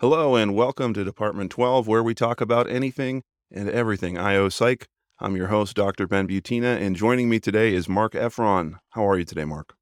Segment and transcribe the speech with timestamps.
[0.00, 4.86] Hello, and welcome to Department 12, where we talk about anything and everything IO Psych.
[5.18, 6.06] I'm your host, Dr.
[6.06, 8.76] Ben Butina, and joining me today is Marc Effron.
[8.92, 9.74] How are you today, Marc?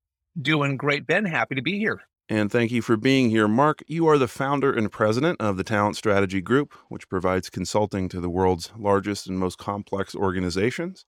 [0.42, 1.24] Doing great, Ben.
[1.24, 2.00] Happy to be here.
[2.28, 3.46] And thank you for being here.
[3.46, 8.08] Marc, you are the founder and president of the Talent Strategy Group, which provides consulting
[8.08, 11.04] to the world's largest and most complex organizations.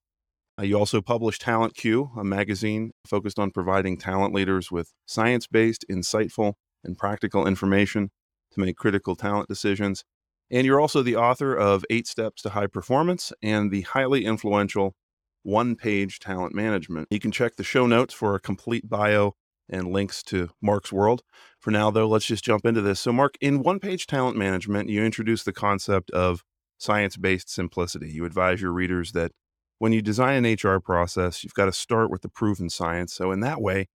[0.57, 5.49] Uh, you also publish Talent Q, a magazine focused on providing talent leaders with science
[5.49, 6.53] based, insightful,
[6.85, 8.11] and practical information
[8.53, 10.05] to make critical talent decisions.
[10.51, 14.95] And you're also the author of Eight Steps to High Performance and the highly influential
[15.43, 17.09] One Page Talent Management.
[17.11, 19.35] You can check the show notes for a complete bio
[19.69, 21.23] and links to Marc's world.
[21.61, 23.01] For now, though, let's just jump into this.
[23.01, 26.43] So, Marc, in One Page Talent Management, you introduce the concept of
[26.79, 28.11] science based simplicity.
[28.11, 29.33] You advise your readers that
[29.79, 33.15] when you design an HR process, you've got to start with the proven science.
[33.15, 33.87] So, in that way,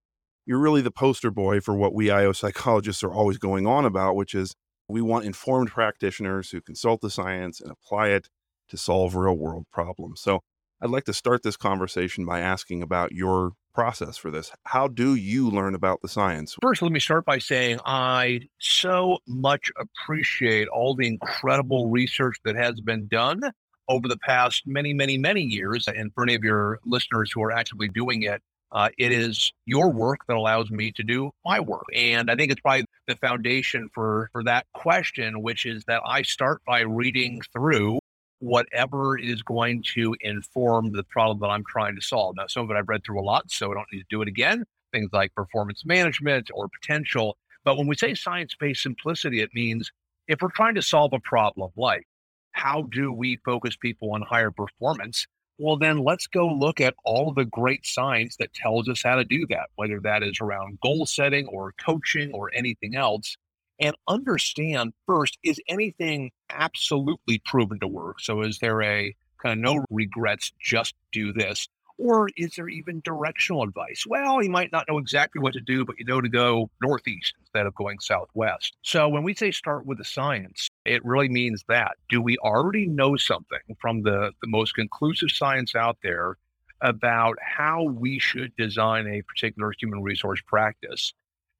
[0.46, 4.16] you're really the poster boy for what we IO psychologists are always going on about,
[4.16, 4.56] which is
[4.88, 8.30] we want informed practitioners who consult the science and apply it
[8.70, 10.22] to solve real world problems.
[10.22, 10.42] So
[10.82, 14.52] I'd like to start this conversation by asking about your process for this.
[14.66, 16.56] How do you learn about the science?
[16.62, 22.56] First, let me start by saying I so much appreciate all the incredible research that
[22.56, 23.42] has been done
[23.88, 25.88] over the past many, many, many years.
[25.88, 29.92] And for any of your listeners who are actively doing it, uh, it is your
[29.92, 31.86] work that allows me to do my work.
[31.94, 36.24] And I think it's probably the foundation for, for that question, which is that I
[36.24, 38.00] start by reading through
[38.40, 42.36] whatever is going to inform the problem that I'm trying to solve.
[42.38, 44.22] Now, some of it I've read through a lot, so I don't need to do
[44.22, 44.66] it again.
[44.92, 47.38] Things like performance management or potential.
[47.64, 49.92] But when we say science based simplicity, it means
[50.28, 52.06] if we're trying to solve a problem like
[52.52, 57.34] how do we focus people on higher performance, well, then let's go look at all
[57.34, 61.06] the great science that tells us how to do that, whether that is around goal
[61.06, 63.38] setting or coaching or anything else,
[63.80, 68.20] and understand first is anything absolutely proven to work?
[68.20, 71.68] So, is there a kind of no regrets, just do this?
[71.98, 74.04] Or is there even directional advice?
[74.06, 77.34] Well, you might not know exactly what to do, but you know to go northeast
[77.40, 78.76] instead of going southwest.
[78.82, 81.94] So when we say start with the science, it really means that.
[82.10, 86.38] Do we already know something from the, the most conclusive science out there
[86.82, 91.14] about how we should design a particular human resource practice?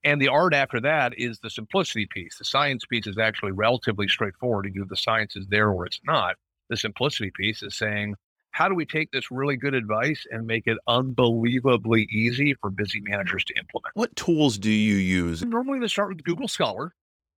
[0.04, 2.38] And the art after that is the simplicity piece.
[2.38, 4.68] The science piece is actually relatively straightforward.
[4.68, 6.36] Either the science is there or it's not.
[6.70, 8.16] The simplicity piece is saying,
[8.52, 13.02] how do we take this really good advice and make it unbelievably easy for busy
[13.02, 13.96] managers to implement?
[13.96, 15.44] What tools do you use?
[15.44, 16.94] Normally, they start with Google Scholar.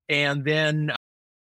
[0.09, 0.93] And then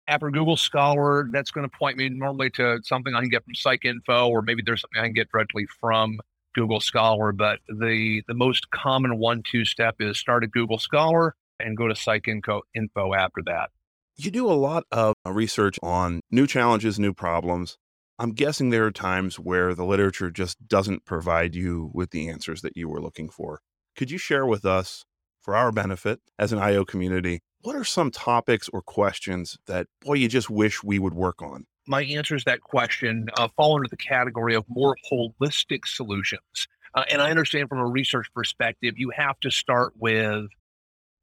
[0.07, 3.53] after Google Scholar, that's going to point me normally to something I can get from
[3.53, 6.19] PsycInfo, or maybe there's something I can get directly from
[6.53, 7.31] Google Scholar.
[7.31, 11.87] But the, the most common one two step is start at Google Scholar and go
[11.87, 13.69] to PsycInfo info after that.
[14.17, 17.77] You do a lot of uh, research on new challenges, new problems.
[18.17, 22.61] I'm guessing there are times where the literature just doesn't provide you with the answers
[22.61, 23.59] that you were looking for.
[23.97, 25.03] Could you share with us,
[25.45, 30.13] for our benefit as an IO community, what are some topics or questions that, boy,
[30.13, 31.65] you just wish we would work on?
[31.87, 36.67] My answers to that question uh, fall under the category of more holistic solutions.
[36.93, 40.45] Uh, and I understand from a research perspective, you have to start with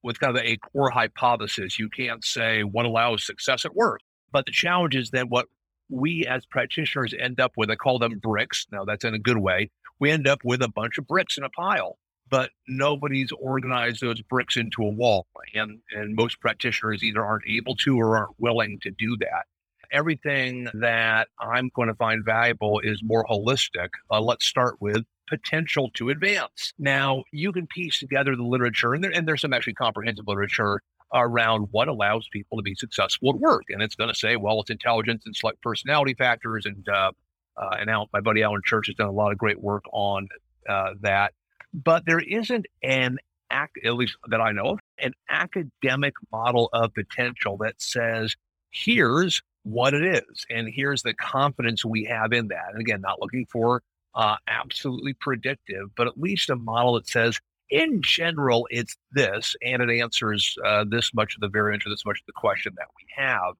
[0.02, 1.78] with kind of a core hypothesis.
[1.78, 4.00] You can't say what allows success at work.
[4.32, 5.47] But the challenge is that what
[5.88, 8.66] we as practitioners end up with, I call them bricks.
[8.72, 9.70] Now, that's in a good way.
[10.00, 11.98] We end up with a bunch of bricks in a pile,
[12.32, 15.26] but nobody's organized those bricks into a wall.
[15.54, 19.44] And, and most practitioners either aren't able to or aren't willing to do that.
[19.93, 23.91] Everything that I'm going to find valuable is more holistic.
[24.10, 26.72] Uh, let's start with potential to advance.
[26.78, 30.81] Now, you can piece together the literature, and, there, and there's some actually comprehensive literature
[31.12, 33.64] around what allows people to be successful at work.
[33.69, 36.64] And it's going to say, well, it's intelligence and select personality factors.
[36.64, 37.12] And uh,
[37.59, 40.28] uh, and Al, my buddy Allan Church has done a lot of great work on
[40.66, 41.34] uh, that.
[41.72, 43.19] But there isn't an
[43.53, 48.34] at least that I know of, an academic model of potential that says,
[48.71, 52.70] here's what it is, and here's the confidence we have in that.
[52.73, 53.82] And again, not looking for
[54.14, 57.38] uh, absolutely predictive, but at least a model that says
[57.70, 62.05] in general, it's this, and it answers uh, this much of the variant or this
[62.05, 63.55] much of the question that we have.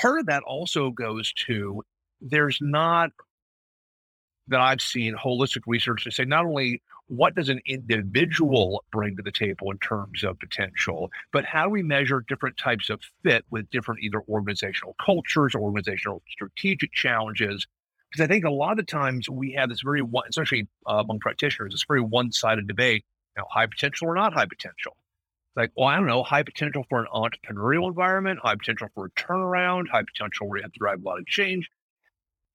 [0.00, 1.82] Part of that also goes to
[2.20, 3.10] there's not
[4.48, 9.22] that I've seen holistic research to say not only what does an individual bring to
[9.22, 13.44] the table in terms of potential, but how do we measure different types of fit
[13.50, 17.66] with different either organizational cultures or organizational strategic challenges?
[18.10, 21.18] Because I think a lot of times we have this very one, especially uh, among
[21.18, 23.04] practitioners, this very one-sided debate
[23.36, 24.96] you know, high potential or not high potential.
[25.56, 29.10] like, well, I don't know, high potential for an entrepreneurial environment, high potential for a
[29.10, 31.68] turnaround, high potential where you have to drive a lot of change.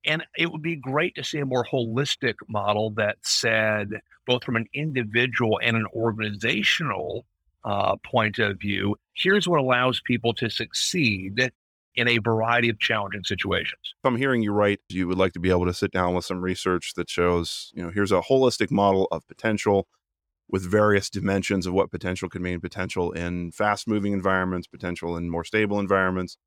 [0.05, 3.89] And it would be great to see a more holistic model that said,
[4.25, 7.25] both from an individual and an organizational
[7.63, 11.51] uh, point of view, here's what allows people to succeed
[11.95, 13.79] in a variety of challenging situations.
[13.83, 16.25] If I'm hearing you right, you would like to be able to sit down with
[16.25, 19.87] some research that shows, you know, here's a holistic model of potential
[20.49, 25.29] with various dimensions of what potential could mean potential in fast moving environments, potential in
[25.29, 26.37] more stable environments,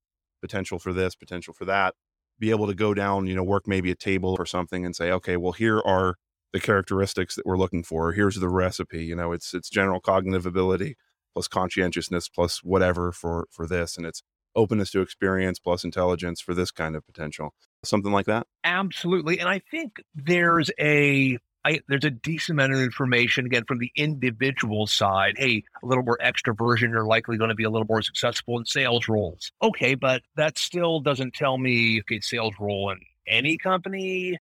[0.41, 1.95] potential for this, potential for that.
[2.39, 5.11] Be able to go down, you know, work maybe a table or something and say,
[5.11, 6.17] okay, well, here are
[6.53, 8.13] the characteristics that we're looking for.
[8.13, 9.05] Here's the recipe.
[9.05, 10.97] You know, it's it's general cognitive ability
[11.35, 14.23] plus conscientiousness plus whatever for for this, and it's
[14.55, 17.55] openness to experience plus intelligence for this kind of potential.
[17.85, 18.47] Something like that.
[18.65, 23.79] Absolutely, and I think there's a I, there's a decent amount of information again from
[23.79, 25.35] the individual side.
[25.37, 28.65] Hey, a little more extroversion, you're likely going to be a little more successful in
[28.67, 29.51] sales roles.
[29.61, 34.39] Okay, but that still doesn't tell me okay, sales role in any company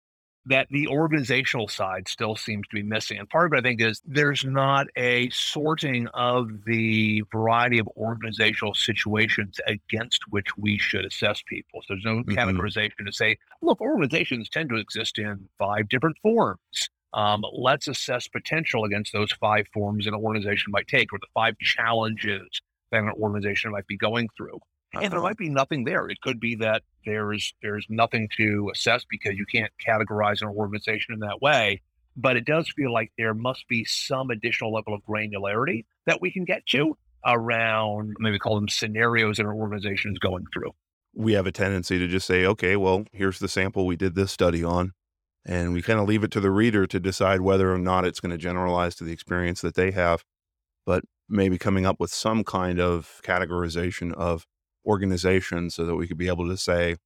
[0.47, 3.19] that the organizational side still seems to be missing.
[3.19, 7.89] And part of it, I think, is there's not a sorting of the variety of
[7.99, 11.83] organizational situations against which we should assess people.
[11.83, 12.31] So there's no mm-hmm.
[12.31, 16.89] categorization to say, look, organizations tend to exist in five different forms.
[17.13, 21.59] Um, let's assess potential against those five forms an organization might take, or the five
[21.59, 22.61] challenges
[22.93, 24.57] that an organization might be going through.
[24.57, 25.01] Uh-huh.
[25.05, 26.09] And there might be nothing there.
[26.09, 31.15] It could be that there's there's nothing to assess because you can't categorize an organization
[31.15, 31.83] in that way.
[32.17, 36.33] But it does feel like there must be some additional level of granularity that we
[36.33, 40.73] can get to around maybe call them scenarios that an organization is going through.
[41.15, 44.33] We have a tendency to just say, okay, well, here's the sample we did this
[44.33, 44.93] study on
[45.47, 48.21] and we kind of leave it to the reader to decide whether or not it's
[48.21, 50.25] going to generalize to the experience that they have
[50.87, 54.47] but maybe coming up with some kind of categorization of
[54.87, 56.97] organization so that we could be able to say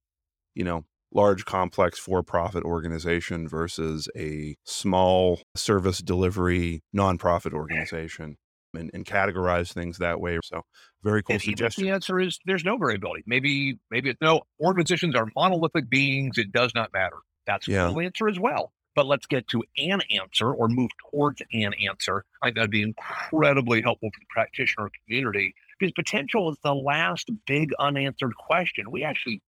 [0.53, 8.35] you know large complex for-profit organization versus a small service delivery nonprofit organization
[8.73, 10.37] and, and categorize things that way.
[10.43, 10.63] So
[11.03, 13.23] very cool and suggestion the answer is there's no variability.
[13.25, 16.37] Maybe maybe it's no organizations are monolithic beings.
[16.37, 17.89] It does not matter that's yeah.
[17.89, 18.71] a answer as well.
[18.95, 22.23] But let's get to an answer or move towards an answer.
[22.41, 27.29] I think that'd be incredibly helpful for the practitioner community because potential is the last
[27.45, 28.89] big unanswered question.
[28.89, 29.41] We actually,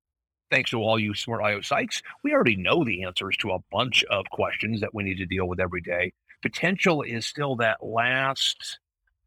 [0.52, 4.04] thanks to all you smart IO psychs, we already know the answers to a bunch
[4.06, 6.12] of questions that we need to deal with every day.
[6.42, 8.80] Potential is still that last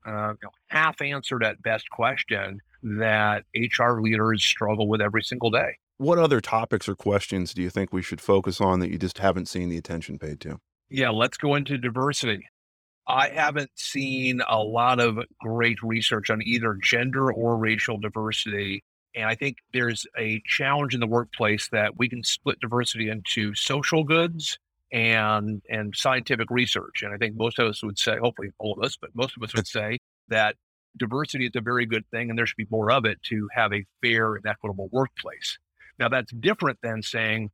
[0.05, 0.35] uh,
[0.69, 6.41] half answered at best question that HR leaders struggle with every single day what other
[6.41, 9.69] topics or questions do you think we should focus on that you just haven't seen
[9.69, 10.59] the attention paid to?
[10.89, 12.49] Yeah, let's go into diversity.
[13.07, 18.83] I haven't seen a lot of great research on either gender or racial diversity.
[19.15, 23.55] And I think there's a challenge in the workplace that we can split diversity into
[23.55, 24.59] social goods
[24.91, 27.03] and and scientific research.
[27.03, 29.43] And I think most of us would say, hopefully all of us, but most of
[29.43, 29.99] us would say
[30.29, 30.57] that
[30.97, 33.75] diversity is a very good thing and there should be more of it to have
[33.75, 35.59] a fair and equitable workplace.
[36.01, 37.51] Now, that's different than saying,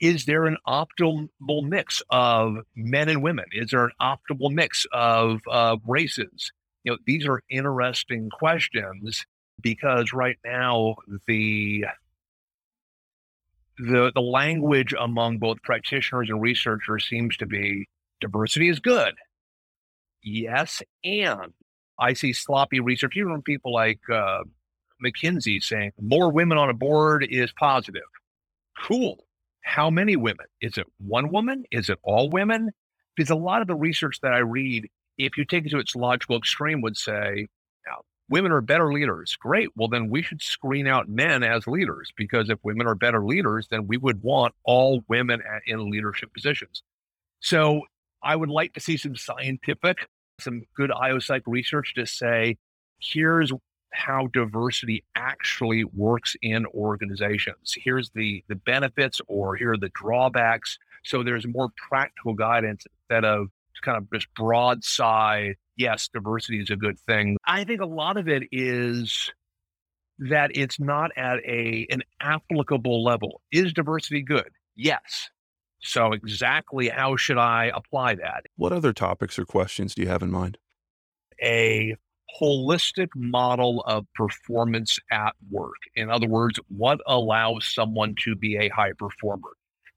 [0.00, 1.28] is there an optimal
[1.62, 3.44] mix of men and women?
[3.52, 6.52] Is there an optimal mix of uh, races?
[6.82, 9.24] You know, these are interesting questions
[9.60, 10.96] because right now
[11.26, 11.86] the
[13.78, 17.88] the the language among both practitioners and researchers seems to be
[18.20, 19.14] diversity is good.
[20.22, 21.52] Yes, and
[21.98, 24.42] I see sloppy research even from people like uh,
[25.04, 28.02] McKinsey saying more women on a board is positive.
[28.82, 29.24] Cool.
[29.62, 30.46] How many women?
[30.60, 31.64] Is it one woman?
[31.70, 32.70] Is it all women?
[33.16, 35.94] Because a lot of the research that I read, if you take it to its
[35.94, 37.46] logical extreme, would say
[38.28, 39.36] women are better leaders.
[39.36, 39.68] Great.
[39.76, 43.68] Well, then we should screen out men as leaders because if women are better leaders,
[43.70, 46.82] then we would want all women in leadership positions.
[47.40, 47.82] So
[48.22, 50.08] I would like to see some scientific,
[50.40, 52.56] some good IOPsych research to say,
[52.98, 53.52] here's
[53.94, 57.74] how diversity actually works in organizations.
[57.76, 60.78] Here's the the benefits or here are the drawbacks.
[61.04, 63.48] So there's more practical guidance instead of
[63.82, 67.36] kind of just broadside, yes, diversity is a good thing.
[67.44, 69.32] I think a lot of it is
[70.18, 73.42] that it's not at a an applicable level.
[73.52, 74.50] Is diversity good?
[74.76, 75.30] Yes.
[75.80, 78.44] So exactly how should I apply that?
[78.56, 80.58] What other topics or questions do you have in mind?
[81.42, 81.96] A
[82.40, 85.76] holistic model of performance at work.
[85.94, 89.50] In other words, what allows someone to be a high performer?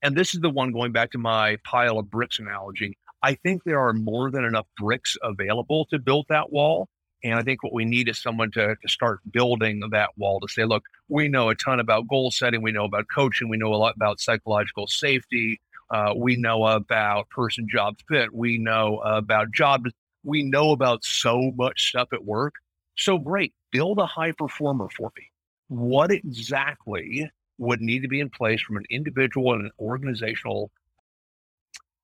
[0.04, 2.98] And this is the one going back to my pile of bricks analogy.
[3.24, 6.88] I think there are more than enough bricks available to build that wall.
[7.24, 10.48] And I think what we need is someone to, to start building that wall to
[10.48, 13.74] say, look, we know a ton about goal setting, we know about coaching, we know
[13.74, 19.52] a lot about psychological safety, uh, we know about person job fit, we know about
[19.52, 19.88] job,
[20.28, 22.56] we know about so much stuff at work.
[22.98, 25.24] So great, build a high performer for me.
[25.70, 30.70] What exactly would need to be in place from an individual and an organizational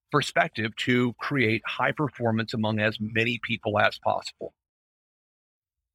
[0.10, 4.54] perspective to create high performance among as many people as possible?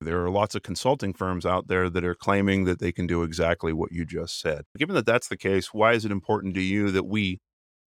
[0.03, 3.23] There are lots of consulting firms out there that are claiming that they can do
[3.23, 4.65] exactly what you just said.
[4.77, 7.41] Given that that's the case, why is it important to you that we,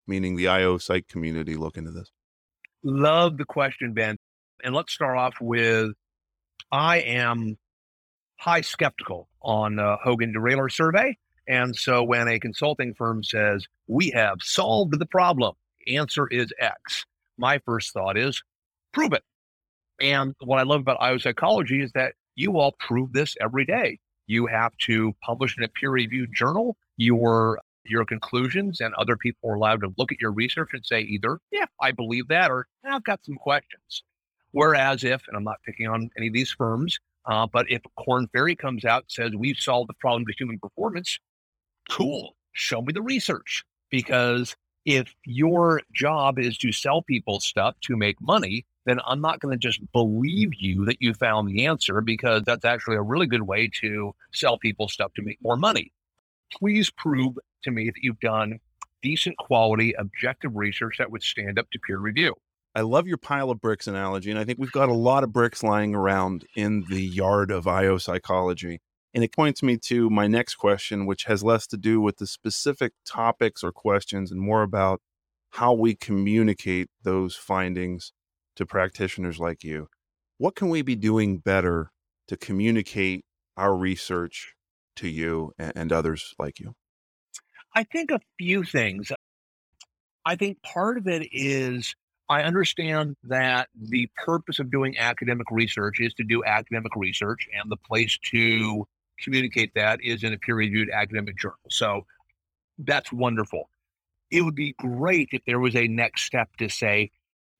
[0.06, 2.10] meaning the IO psych community, look into this?
[2.84, 4.16] Love the question, Ben.
[4.64, 5.92] And let's start off with
[6.72, 7.56] I am
[8.38, 11.16] high skeptical on uh, Hogan derailer survey.
[11.48, 15.54] And so when a consulting firm says, we have solved the problem,
[15.86, 17.06] answer is X,
[17.38, 18.42] my first thought is
[18.92, 19.22] prove it.
[20.00, 23.98] And what I love about IO psychology is that you all prove this every day.
[24.26, 29.48] You have to publish in a peer reviewed journal your your conclusions, and other people
[29.48, 32.66] are allowed to look at your research and say either, yeah, I believe that, or
[32.84, 34.02] I've got some questions.
[34.56, 38.26] Whereas if, and I'm not picking on any of these firms, uh, but if Korn
[38.32, 41.18] Ferry comes out says we've solved the problem of human performance,
[41.90, 43.64] cool, show me the research.
[43.90, 49.40] Because if your job is to sell people stuff to make money, then I'm not
[49.40, 53.26] going to just believe you that you found the answer because that's actually a really
[53.26, 55.92] good way to sell people stuff to make more money.
[56.50, 58.58] Please prove to me that you've done
[59.02, 62.34] decent quality, objective research that would stand up to peer review.
[62.76, 65.32] I love your pile of bricks analogy, and I think we've got a lot of
[65.32, 68.82] bricks lying around in the yard of IO psychology.
[69.14, 72.26] And it points me to my next question, which has less to do with the
[72.26, 75.00] specific topics or questions and more about
[75.52, 78.12] how we communicate those findings
[78.56, 79.88] to practitioners like you.
[80.36, 81.92] What can we be doing better
[82.28, 83.24] to communicate
[83.56, 84.52] our research
[84.96, 86.74] to you and, others like you?
[87.74, 89.12] I think a few things.
[90.26, 91.94] I think part of it is
[92.28, 97.70] I understand that the purpose of doing academic research is to do academic research, and
[97.70, 98.86] the place to
[99.20, 101.58] communicate that is in a peer reviewed academic journal.
[101.70, 102.04] So
[102.78, 103.70] that's wonderful.
[104.30, 107.12] It would be great if there was a next step to say,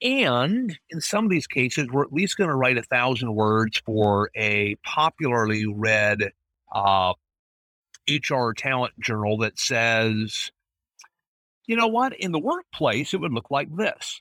[0.02, 3.80] and in some of these cases, we're at least going to write a thousand words
[3.87, 6.32] for a popularly read
[6.75, 7.14] uh,
[8.08, 10.50] HR talent journal that says,
[11.66, 14.20] you know what, in the workplace, it would look like this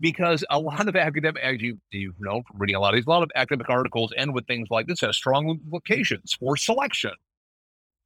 [0.00, 3.10] because a lot of academic, as you, you know, reading a lot of these, a
[3.10, 7.12] lot of academic articles end with things like this has strong implications for selection.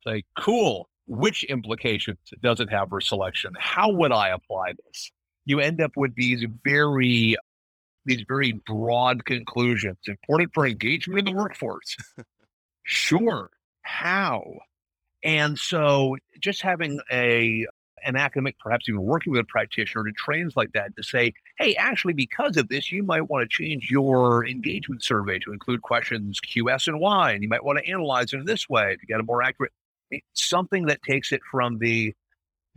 [0.06, 0.88] Say, cool.
[1.06, 3.52] Which implications does it have for selection?
[3.58, 5.12] How would I apply this?
[5.44, 7.36] You end up with these very,
[8.04, 9.98] these very broad conclusions.
[10.06, 11.96] Important for engagement in the workforce.
[12.84, 13.50] sure.
[13.82, 14.42] How?
[15.22, 17.66] And so just having a
[18.04, 22.12] an academic, perhaps even working with a practitioner to translate that to say, hey, actually,
[22.12, 26.70] because of this, you might want to change your engagement survey to include questions Q,
[26.70, 29.20] S, and Y, and you might want to analyze it in this way to get
[29.20, 29.72] a more accurate
[30.34, 32.14] something that takes it from the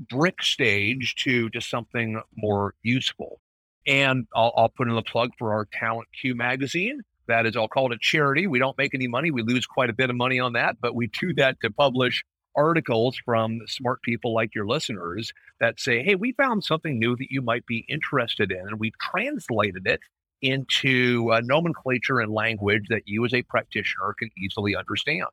[0.09, 3.39] brick stage to to something more useful.
[3.85, 7.01] And I'll, I'll put in the plug for our Talent Q magazine.
[7.27, 8.47] That is, I'll call it a charity.
[8.47, 9.31] We don't make any money.
[9.31, 12.23] We lose quite a bit of money on that, but we do that to publish
[12.57, 17.31] articles from smart people like your listeners that say, hey, we found something new that
[17.31, 18.59] you might be interested in.
[18.59, 20.01] And we've translated it
[20.41, 25.27] into nomenclature and language that you as a practitioner can easily understand.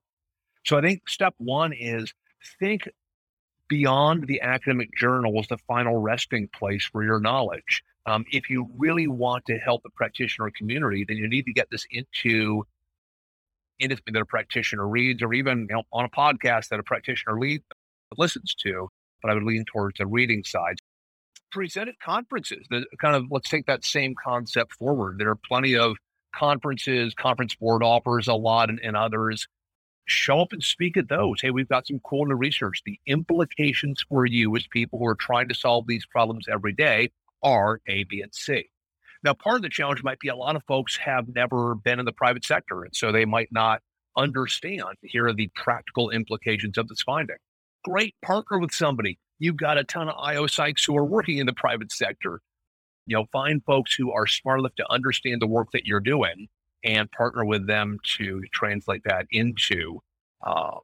[0.65, 2.13] So I think step one is
[2.59, 2.89] think
[3.69, 7.83] beyond the academic journal as the final resting place for your knowledge.
[8.07, 11.71] Um, if you really want to help the practitioner community, then you need to get
[11.71, 12.67] this into
[13.85, 17.39] anything that a practitioner reads or even you know, on a podcast that a practitioner
[17.39, 17.63] lead,
[18.17, 18.89] listens to,
[19.23, 20.77] but I would lean towards the reading side.
[21.51, 25.19] Present at conferences, the kind of let's take that same concept forward.
[25.19, 25.97] There are plenty of
[26.35, 29.47] conferences, conference board offers a lot and, and others.
[30.07, 31.41] Show up and speak at those.
[31.41, 32.83] Hey, we've got some cool new research.
[32.85, 37.11] The implications for you as people who are trying to solve these problems every day
[37.43, 38.69] are A, B, and C.
[39.25, 42.05] Now, part of the challenge might be a lot of folks have never been in
[42.05, 43.81] the private sector, and so they might not
[44.17, 44.85] understand.
[45.01, 47.37] Here are the practical implications of this finding.
[47.85, 49.19] Great, partner with somebody.
[49.39, 52.43] You've got a ton of IO psychs who are working in the private sector.
[53.07, 56.49] You know, find folks who are smart enough to understand the work that you're doing
[56.85, 60.01] and partner with them to translate that into
[60.47, 60.79] uh,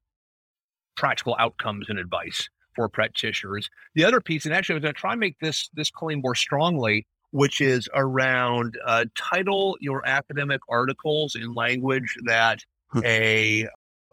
[0.97, 3.68] practical outcomes and advice for practitioners.
[3.94, 6.20] The other piece, and actually, I was going to try and make this this claim
[6.23, 12.60] more strongly which is around uh, title your academic articles in language that
[13.04, 13.66] a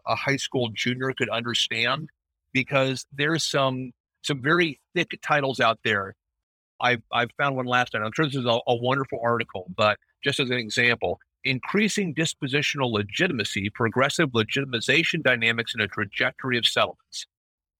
[0.06, 2.08] a high school junior could understand,
[2.52, 6.14] because there's some some very thick titles out there.
[6.80, 8.02] I I found one last night.
[8.02, 12.92] I'm sure this is a, a wonderful article, but just as an example, increasing dispositional
[12.92, 17.26] legitimacy, progressive legitimization dynamics, and a trajectory of settlements.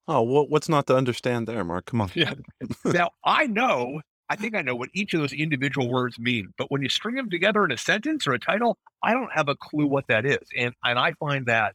[0.07, 1.87] Oh, well, what's not to understand there, Marc?
[1.87, 2.11] Come on.
[2.15, 2.35] Yeah.
[2.85, 4.01] now I know
[4.31, 7.15] I think I know what each of those individual words mean, but when you string
[7.15, 10.27] them together in a sentence or a title, I don't have a clue what that
[10.27, 10.47] is.
[10.57, 11.75] And and I find that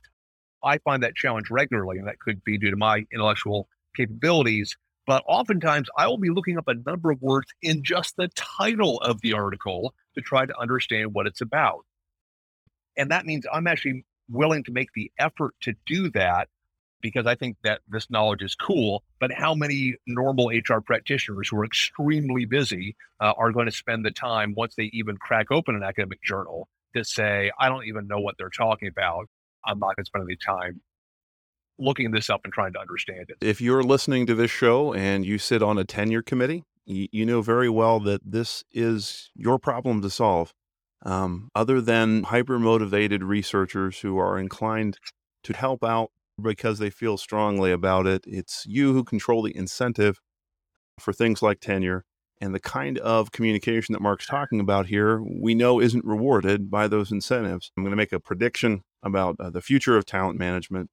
[0.63, 4.77] I find that challenge regularly, and that could be due to my intellectual capabilities.
[5.05, 8.99] But oftentimes I will be looking up a number of words in just the title
[8.99, 11.85] of the article to try to understand what it's about.
[12.95, 16.47] And that means I'm actually willing to make the effort to do that
[17.03, 19.03] because I think that this knowledge is cool.
[19.19, 24.03] But how many normal HR practitioners who are extremely busy uh, are going to spend
[24.03, 28.07] the time once they even crack open an academic journal to say, I don't even
[28.07, 29.27] know what they're talking about.
[29.65, 30.81] I'm not going to spend any time
[31.77, 33.37] looking this up and trying to understand it.
[33.41, 37.41] If you're listening to this show and you sit on a tenure committee, you, know
[37.41, 40.53] very well that this is your problem to solve.
[41.05, 44.97] Um, other than hyper motivated researchers who are inclined
[45.43, 48.23] to help out because they feel strongly about it.
[48.27, 50.19] It's you who control the incentive
[50.99, 52.05] for things like tenure.
[52.41, 56.87] And the kind of communication that Marc's talking about here, we know isn't rewarded by
[56.87, 57.71] those incentives.
[57.77, 60.89] I'm going to make a prediction about uh, the future of talent management.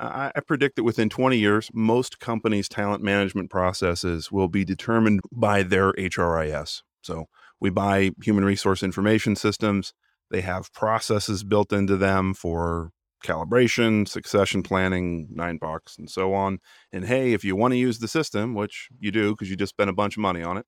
[0.00, 5.20] I, I predict that within 20 years, most companies' talent management processes will be determined
[5.30, 6.82] by their HRIS.
[7.02, 7.26] So
[7.60, 9.92] we buy human resource information systems.
[10.30, 12.90] They have processes built into them for
[13.24, 16.58] calibration, succession planning, nine box, and so on.
[16.92, 19.70] And hey, if you want to use the system, which you do because you just
[19.70, 20.66] spent a bunch of money on it,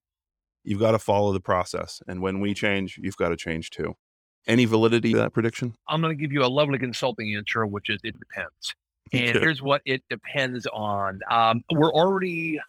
[0.64, 2.02] you've got to follow the process.
[2.06, 3.94] And when we change, you've got to change too.
[4.46, 5.74] Any validity to that prediction?
[5.88, 8.74] I'm going to give you a lovely consulting answer, which is it depends.
[9.12, 11.18] And here's what it depends on.
[11.28, 12.60] Um, we're already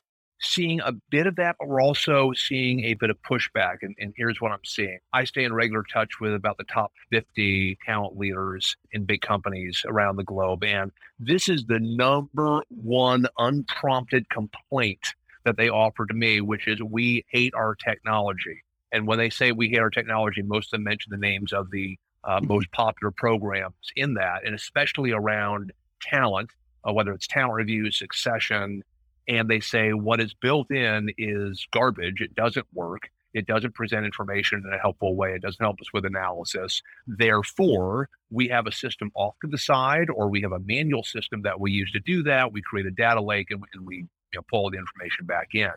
[0.42, 3.78] seeing a bit of that, but we're also seeing a bit of pushback.
[3.82, 6.92] And, and, here's what I'm seeing I stay in regular touch with about the top
[7.12, 10.64] 50 talent leaders in big companies around the globe.
[10.64, 15.14] And this is the number one unprompted complaint
[15.46, 18.64] that they offer to me, which is we hate our technology.
[18.92, 21.72] And when they say we hate our technology, most of them mention the names of
[21.72, 22.48] the uh, mm-hmm.
[22.48, 26.50] most popular programs in that, and especially around talent,
[26.88, 28.84] uh, whether it's talent review, succession,
[29.28, 32.22] and they say what is built in is garbage.
[32.22, 33.10] It doesn't work.
[33.34, 35.34] It doesn't present information in a helpful way.
[35.34, 36.82] It doesn't help us with analysis.
[37.08, 41.44] Therefore, we have a system off to the side, or we have a manual system
[41.44, 42.52] that we use to do that.
[42.52, 45.72] We create a data lake and, and we you know, pull the information back in.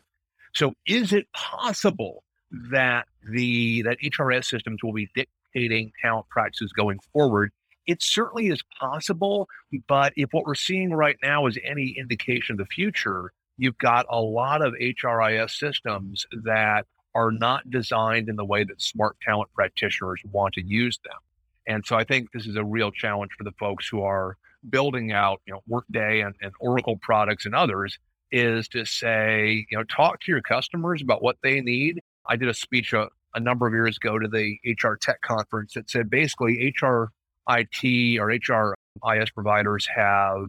[0.54, 2.24] So, is it possible
[2.70, 7.52] that the that HRS systems will be dictating talent practices going forward?
[7.86, 9.48] It certainly is possible,
[9.88, 14.06] but if what we're seeing right now is any indication of the future, you've got
[14.08, 19.50] a lot of HRIS systems that are not designed in the way that smart talent
[19.54, 21.18] practitioners want to use them.
[21.66, 24.36] And so I think this is a real challenge for the folks who are
[24.68, 27.98] building out, you know, Workday and, and Oracle products and others
[28.32, 32.00] is to say, you know, talk to your customers about what they need.
[32.26, 35.74] I did a speech a, a number of years ago to the HR Tech conference
[35.74, 37.12] that said basically HR
[37.48, 40.46] IT or HRIS providers have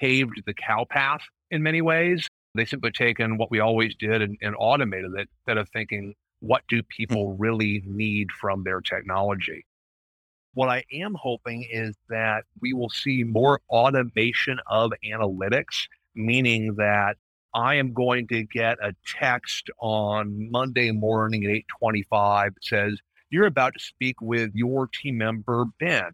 [0.00, 2.26] paved the cow path in many ways.
[2.54, 6.62] They simply taken what we always did and, and automated it instead of thinking, what
[6.68, 6.86] do hmm.
[6.88, 9.64] people really need from their technology?
[10.54, 17.16] What I am hoping is that we will see more automation of analytics, meaning that
[17.54, 21.50] I am going to get a text on Monday morning at
[21.82, 22.98] 8:25 that says
[23.30, 26.10] you're about to speak with your team member Ben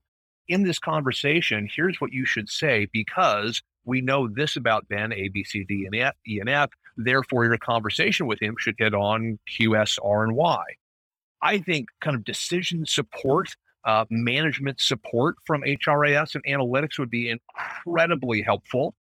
[0.48, 5.28] in this conversation, here's what you should say because we know this about Ben, A,
[5.28, 6.70] B, C, D, and F, E, and F.
[6.96, 10.64] Therefore, your conversation with him should hit on Q, S, R, and Y.
[11.42, 13.54] I think kind of decision support,
[13.84, 18.94] uh, management support from HRIS and analytics would be incredibly helpful.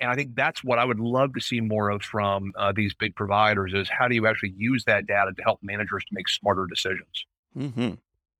[0.00, 2.94] And I think that's what I would love to see more of from uh, these
[2.94, 6.28] big providers is how do you actually use that data to help managers to make
[6.28, 7.26] smarter decisions?
[7.56, 7.94] Mm-hmm.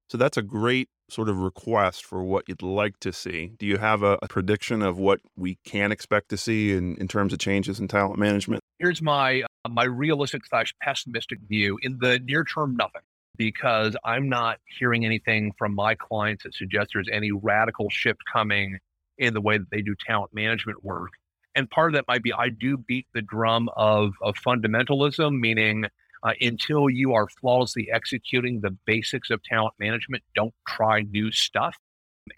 [0.08, 3.52] So that's a great sort of request for what you'd like to see.
[3.58, 7.08] Do you have a, a prediction of what we can expect to see in, in
[7.08, 8.62] terms of changes in talent management?
[8.78, 11.78] Here's my uh, my realistic slash pessimistic view.
[11.82, 13.02] In the near term, nothing,
[13.36, 18.78] because I'm not hearing anything from my clients that suggests there's any radical shift coming
[19.18, 21.10] in the way that they do talent management work.
[21.54, 25.84] And part of that might be I do beat the drum of, of fundamentalism, meaning
[26.24, 31.76] uh, until you are flawlessly executing the basics of talent management, don't try new stuff.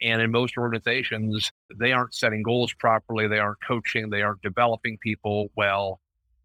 [0.02, 4.98] And in most organizations, they aren't setting goals properly, they aren't coaching, they aren't developing
[4.98, 6.00] people well.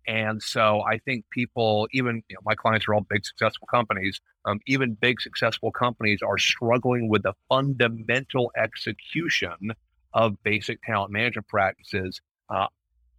[0.08, 4.20] And so I think people, even you know, my clients are all big successful companies,
[4.46, 9.74] um, even big successful companies are struggling with the fundamental execution
[10.14, 12.22] of basic talent management practices.
[12.50, 12.68] Uh,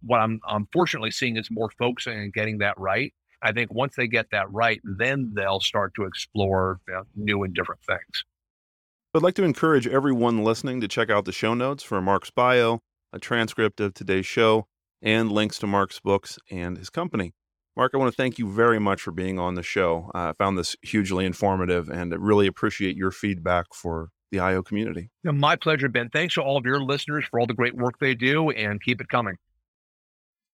[0.01, 3.13] what I'm unfortunately seeing is more focusing on getting that right.
[3.43, 7.43] I think once they get that right, then they'll start to explore you know, new
[7.43, 8.23] and different things.
[9.13, 12.79] I'd like to encourage everyone listening to check out the show notes for Marc's bio,
[13.11, 14.65] a transcript of today's show,
[15.01, 17.33] and links to Marc's books and his company.
[17.75, 20.09] Marc, I want to thank you very much for being on the show.
[20.15, 24.63] Uh, I found this hugely informative and I really appreciate your feedback for the IO
[24.63, 25.09] community.
[25.23, 26.09] My pleasure, Ben.
[26.09, 29.01] Thanks to all of your listeners for all the great work they do and keep
[29.01, 29.37] it coming.